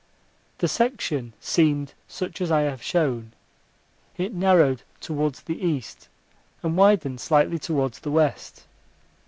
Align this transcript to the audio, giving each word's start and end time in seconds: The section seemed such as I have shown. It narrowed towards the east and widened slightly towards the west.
The 0.57 0.67
section 0.67 1.33
seemed 1.39 1.93
such 2.07 2.41
as 2.41 2.49
I 2.51 2.61
have 2.61 2.81
shown. 2.81 3.33
It 4.17 4.33
narrowed 4.33 4.81
towards 4.99 5.43
the 5.43 5.61
east 5.63 6.09
and 6.63 6.75
widened 6.75 7.21
slightly 7.21 7.59
towards 7.59 7.99
the 7.99 8.09
west. 8.09 8.65